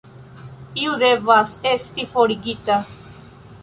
[0.85, 2.83] Iu devas esti forigita.